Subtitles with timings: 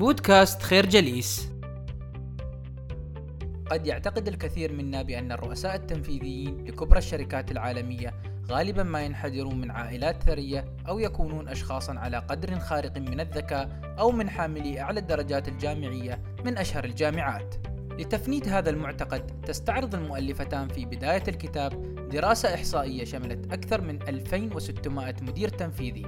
[0.00, 1.50] بودكاست خير جليس
[3.70, 8.14] قد يعتقد الكثير منا بأن الرؤساء التنفيذيين لكبرى الشركات العالمية
[8.50, 14.10] غالبا ما ينحدرون من عائلات ثرية أو يكونون أشخاصا على قدر خارق من الذكاء أو
[14.10, 17.54] من حاملي أعلى الدرجات الجامعية من أشهر الجامعات.
[17.98, 25.48] لتفنيد هذا المعتقد تستعرض المؤلفتان في بداية الكتاب دراسة إحصائية شملت أكثر من 2600 مدير
[25.48, 26.06] تنفيذي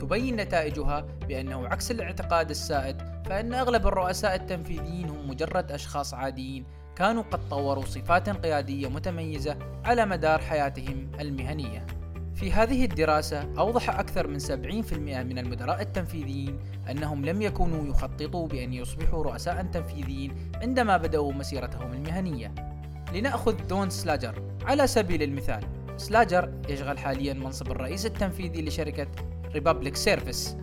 [0.00, 6.64] تبين نتائجها بأنه عكس الاعتقاد السائد فإن أغلب الرؤساء التنفيذيين هم مجرد أشخاص عاديين
[6.96, 11.86] كانوا قد طوروا صفات قيادية متميزة على مدار حياتهم المهنية.
[12.34, 16.58] في هذه الدراسة أوضح أكثر من 70% من المدراء التنفيذيين
[16.90, 22.54] أنهم لم يكونوا يخططوا بأن يصبحوا رؤساء تنفيذيين عندما بدأوا مسيرتهم المهنية.
[23.14, 25.64] لنأخذ دون سلاجر على سبيل المثال.
[25.96, 29.06] سلاجر يشغل حاليا منصب الرئيس التنفيذي لشركة
[29.54, 30.56] Republic Services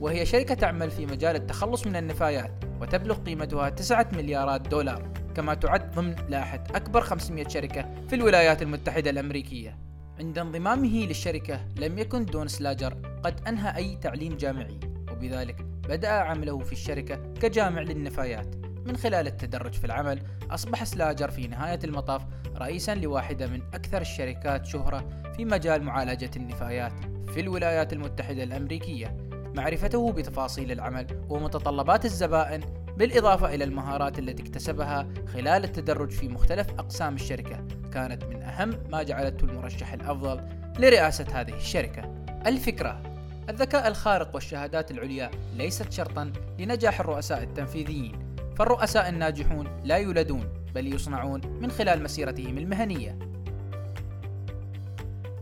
[0.00, 5.94] وهي شركة تعمل في مجال التخلص من النفايات وتبلغ قيمتها 9 مليارات دولار كما تعد
[5.94, 9.78] ضمن لائحة أكبر 500 شركة في الولايات المتحدة الأمريكية.
[10.18, 14.80] عند انضمامه للشركة لم يكن دون سلاجر قد أنهى أي تعليم جامعي
[15.12, 18.56] وبذلك بدأ عمله في الشركة كجامع للنفايات.
[18.86, 22.22] من خلال التدرج في العمل أصبح سلاجر في نهاية المطاف
[22.56, 26.92] رئيسا لواحدة من أكثر الشركات شهرة في مجال معالجة النفايات
[27.28, 29.25] في الولايات المتحدة الأمريكية.
[29.56, 32.60] معرفته بتفاصيل العمل ومتطلبات الزبائن
[32.96, 37.64] بالإضافة إلى المهارات التي اكتسبها خلال التدرج في مختلف أقسام الشركة.
[37.92, 40.40] كانت من أهم ما جعلته المرشح الأفضل
[40.78, 42.14] لرئاسة هذه الشركة.
[42.46, 43.02] الفكرة
[43.48, 48.36] الذكاء الخارق والشهادات العليا ليست شرطا لنجاح الرؤساء التنفيذيين.
[48.56, 53.18] فالرؤساء الناجحون لا يولدون بل يصنعون من خلال مسيرتهم المهنية.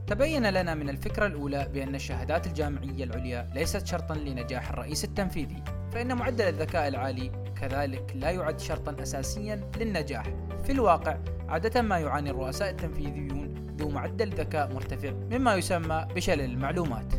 [0.07, 6.17] تبين لنا من الفكرة الأولى بأن الشهادات الجامعية العليا ليست شرطا لنجاح الرئيس التنفيذي فإن
[6.17, 10.25] معدل الذكاء العالي كذلك لا يعد شرطا أساسيا للنجاح.
[10.65, 17.15] في الواقع عادة ما يعاني الرؤساء التنفيذيون ذو معدل ذكاء مرتفع مما يسمى بشلل المعلومات.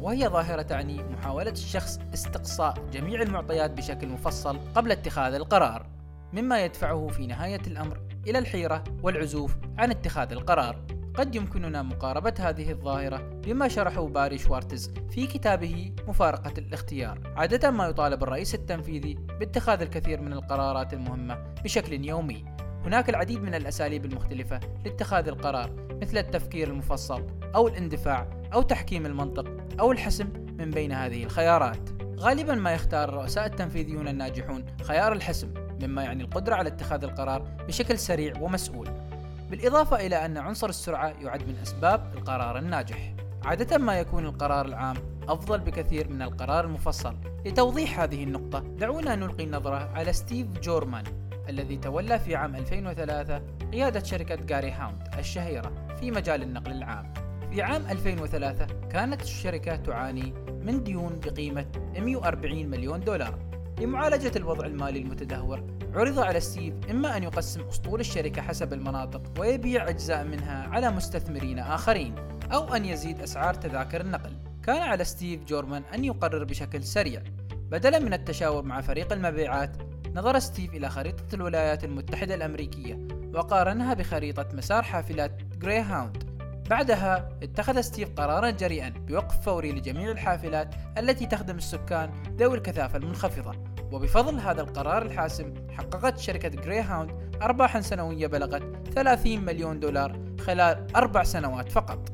[0.00, 5.86] وهي ظاهرة تعني محاولة الشخص استقصاء جميع المعطيات بشكل مفصل قبل اتخاذ القرار
[6.32, 10.97] مما يدفعه في نهاية الأمر إلى الحيرة والعزوف عن اتخاذ القرار.
[11.18, 17.32] قد يمكننا مقاربة هذه الظاهرة بما شرحه باري شوارتز في كتابه مفارقة الاختيار.
[17.36, 21.34] عادة ما يطالب الرئيس التنفيذي باتخاذ الكثير من القرارات المهمة
[21.64, 22.44] بشكل يومي.
[22.84, 25.70] هناك العديد من الأساليب المختلفة لاتخاذ القرار
[26.02, 29.46] مثل التفكير المفصل أو الاندفاع أو تحكيم المنطق
[29.80, 31.90] أو الحسم من بين هذه الخيارات.
[32.18, 37.98] غالبا ما يختار الرؤساء التنفيذيون الناجحون خيار الحسم مما يعني القدرة على اتخاذ القرار بشكل
[37.98, 39.07] سريع ومسؤول
[39.50, 43.14] بالإضافة إلى أن عنصر السرعة يعد من أسباب القرار الناجح.
[43.44, 44.96] عادة ما يكون القرار العام
[45.28, 47.16] أفضل بكثير من القرار المفصل.
[47.46, 51.04] لتوضيح هذه النقطة دعونا نلقي نظرة على ستيف جورمان
[51.48, 53.42] الذي تولى في عام 2003
[53.72, 57.12] قيادة شركة Greyhound الشهيرة في مجال النقل العام.
[57.50, 60.32] في عام 2003 كانت الشركة تعاني
[60.62, 61.66] من ديون بقيمة
[61.98, 63.47] 140 مليون دولار.
[63.80, 69.88] لمعالجة الوضع المالي المتدهور عرض على ستيف إما أن يقسم أسطول الشركة حسب المناطق ويبيع
[69.88, 72.14] أجزاء منها على مستثمرين آخرين
[72.52, 74.32] أو أن يزيد أسعار تذاكر النقل.
[74.62, 77.22] كان على ستيف جورمان أن يقرر بشكل سريع.
[77.70, 79.76] بدلا من التشاور مع فريق المبيعات
[80.14, 86.24] نظر ستيف إلى خريطة الولايات المتحدة الأمريكية وقارنها بخريطة مسار حافلات Greyhound
[86.70, 93.67] بعدها اتخذ ستيف قرارا جريئا بوقف فوري لجميع الحافلات التي تخدم السكان ذوي الكثافة المنخفضة.
[93.92, 97.10] وبفضل هذا القرار الحاسم حققت شركة Greyhound
[97.42, 102.12] أرباحا سنوية بلغت 30 مليون دولار خلال أربع سنوات فقط.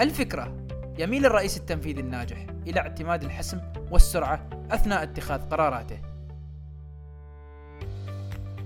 [0.00, 0.66] الفكرة
[0.98, 3.60] يميل الرئيس التنفيذي الناجح إلى اعتماد الحسم
[3.90, 6.13] والسرعة أثناء اتخاذ قراراته.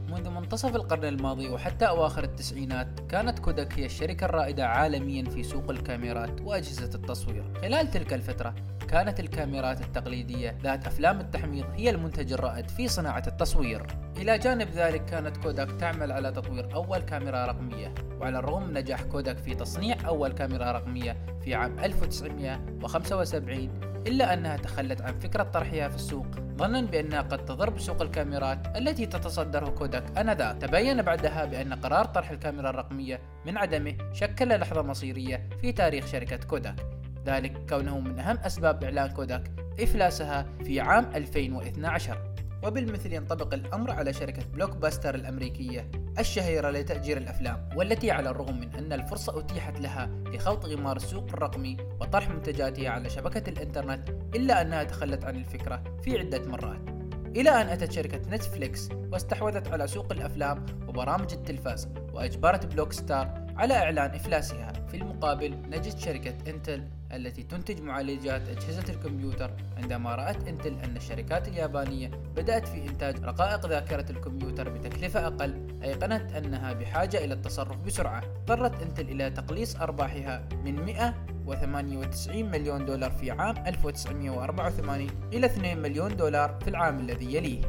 [0.09, 5.71] منذ منتصف القرن الماضي وحتى أواخر التسعينات كانت كوداك هي الشركة الرائدة عالميا في سوق
[5.71, 7.45] الكاميرات وأجهزة التصوير.
[7.63, 8.55] خلال تلك الفترة
[8.89, 13.87] كانت الكاميرات التقليدية ذات أفلام التحميض هي المنتج الرائد في صناعة التصوير.
[14.17, 19.03] إلى جانب ذلك كانت كوداك تعمل على تطوير أول كاميرا رقمية وعلى الرغم من نجاح
[19.03, 25.89] كوداك في تصنيع أول كاميرا رقمية في عام 1975 إلا أنها تخلت عن فكرة طرحها
[25.89, 30.57] في السوق ظنا بأنها قد تضر بسوق الكاميرات التي تتصدره كوداك آنذاك.
[30.61, 36.37] تبين بعدها بأن قرار طرح الكاميرا الرقمية من عدمه شكل لحظة مصيرية في تاريخ شركة
[36.37, 36.77] كوداك
[37.27, 39.51] ذلك كونه من أهم أسباب إعلان كوداك
[39.81, 42.19] إفلاسها في عام 2012
[42.65, 45.91] وبالمثل ينطبق الأمر على شركة Blockbuster الأمريكية.
[46.19, 51.77] الشهيرة لتأجير الأفلام والتي على الرغم من أن الفرصة أتيحت لها لخوض غمار السوق الرقمي
[52.01, 56.81] وطرح منتجاتها على شبكة الإنترنت إلا أنها تخلت عن الفكرة في عدة مرات.
[57.37, 64.11] إلى أن أتت شركة نتفليكس واستحوذت على سوق الأفلام وبرامج التلفاز وأجبرت Blockbuster على إعلان
[64.11, 70.97] إفلاسها في المقابل نجد شركة إنتل التي تنتج معالجات أجهزة الكمبيوتر عندما رأت إنتل أن
[70.97, 77.77] الشركات اليابانية بدأت في إنتاج رقائق ذاكرة الكمبيوتر بتكلفة أقل أيقنت أنها بحاجة إلى التصرف
[77.77, 78.19] بسرعة.
[78.19, 86.17] اضطرت إنتل إلى تقليص أرباحها من 198 مليون دولار في عام 1984 إلى 2 مليون
[86.17, 87.61] دولار في العام الذي يليه.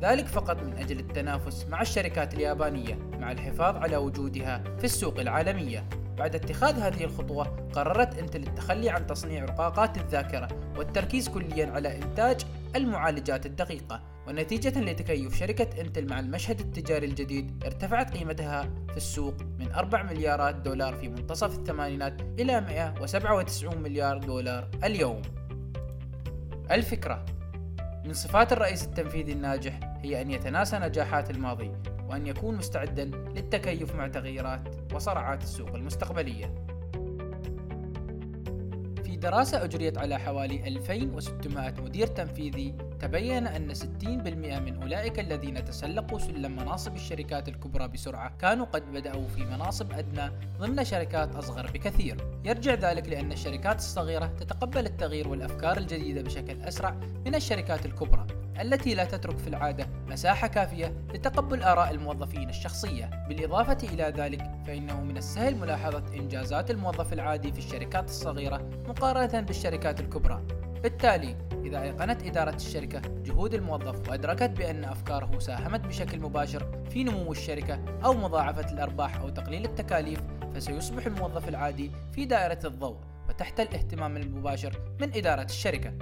[0.00, 5.84] ذلك فقط من أجل التنافس مع الشركات اليابانية مع الحفاظ على وجودها في السوق العالمية.
[6.18, 12.40] بعد اتخاذ هذه الخطوة قررت إنتل التخلي عن تصنيع رقاقات الذاكرة والتركيز كليا على إنتاج
[12.76, 14.15] المعالجات الدقيقة.
[14.28, 20.54] ونتيجة لتكيف شركة انتل مع المشهد التجاري الجديد ارتفعت قيمتها في السوق من 4 مليارات
[20.54, 25.22] دولار في منتصف الثمانينات إلى 197 مليار دولار اليوم
[26.70, 27.24] الفكرة
[28.04, 31.70] من صفات الرئيس التنفيذي الناجح هي أن يتناسى نجاحات الماضي
[32.08, 34.60] وأن يكون مستعدا للتكيف مع تغييرات
[34.94, 36.54] وصرعات السوق المستقبلية.
[39.04, 46.18] في دراسة أجريت على حوالي 2600 مدير تنفيذي تبين أن 60% من أولئك الذين تسلقوا
[46.18, 52.16] سلم مناصب الشركات الكبرى بسرعة كانوا قد بدأوا في مناصب أدنى ضمن شركات أصغر بكثير.
[52.44, 56.90] يرجع ذلك لأن الشركات الصغيرة تتقبل التغيير والأفكار الجديدة بشكل أسرع
[57.26, 58.26] من الشركات الكبرى،
[58.60, 65.00] التي لا تترك في العادة مساحة كافية لتقبل آراء الموظفين الشخصية، بالإضافة إلى ذلك فإنه
[65.00, 70.42] من السهل ملاحظة إنجازات الموظف العادي في الشركات الصغيرة مقارنة بالشركات الكبرى.
[70.82, 77.32] بالتالي إذا أيقنت إدارة الشركة جهود الموظف وأدركت بأن أفكاره ساهمت بشكل مباشر في نمو
[77.32, 80.20] الشركة أو مضاعفة الأرباح أو تقليل التكاليف
[80.54, 82.96] فسيصبح الموظف العادي في دائرة الضوء
[83.28, 85.92] وتحت الاهتمام المباشر من إدارة الشركة.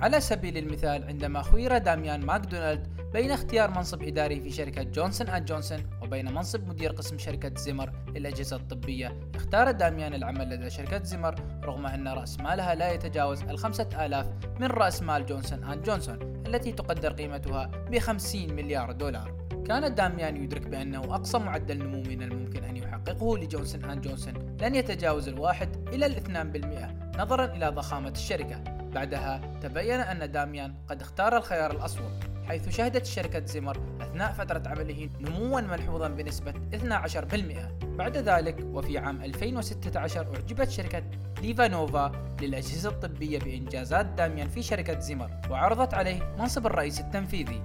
[0.00, 5.44] على سبيل المثال عندما خير داميان ماكدونالد بين اختيار منصب إداري في شركة جونسون أند
[5.44, 5.78] جونسون
[6.08, 9.20] وبين منصب مدير قسم شركة Zimmer للأجهزة الطبية.
[9.34, 14.26] اختار داميان العمل لدى شركة Zimmer رغم أن رأس مالها لا يتجاوز الخمسة آلاف
[14.60, 19.48] من رأس مال جونسون أند جونسون التي تقدر قيمتها بخمسين مليار دولار.
[19.66, 24.74] كان داميان يدرك بأنه أقصى معدل نمو من الممكن أن يحققه لجونسون أند جونسون لن
[24.74, 28.64] يتجاوز الواحد إلى الاثنان بالمئة نظرا إلى ضخامة الشركة.
[28.94, 32.10] بعدها تبين أن داميان قد اختار الخيار الأصوب
[32.48, 39.22] حيث شهدت شركة Zimmer أثناء فترة عمله نموا ملحوظا بنسبة 12% بعد ذلك وفي عام
[39.22, 41.02] 2016 أعجبت شركة
[41.42, 47.62] ليفانوفا للأجهزة الطبية بإنجازات داميان في شركة زيمر وعرضت عليه منصب الرئيس التنفيذي.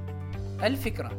[0.63, 1.11] الفكرة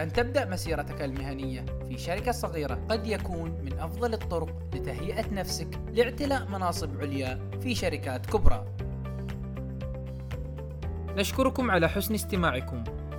[0.00, 6.48] أن تبدأ مسيرتك المهنية في شركة صغيرة قد يكون من أفضل الطرق لتهيئة نفسك لاعتلاء
[6.48, 8.66] مناصب عليا في شركات كبرى.
[11.16, 12.84] نشكركم على حسن استماعكم.